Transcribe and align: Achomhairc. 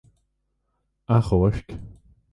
Achomhairc. 1.15 1.67